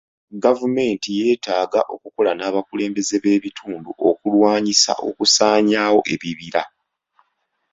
Gavumenti 0.43 1.09
yeetaaga 1.19 1.81
okukola 1.93 2.31
n'abakulembeze 2.35 3.15
b'ebitundu 3.23 3.91
okulwanyisa 4.09 4.93
okusaanyaawo 5.07 5.99
ebibira. 6.13 6.63